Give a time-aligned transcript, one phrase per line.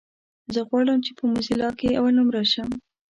[0.53, 2.69] زه غواړم چې په موزيلا کې اولنومره شم.